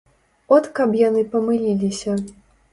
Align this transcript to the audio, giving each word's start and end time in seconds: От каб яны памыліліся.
От 0.57 0.69
каб 0.79 0.97
яны 1.01 1.23
памыліліся. 1.37 2.19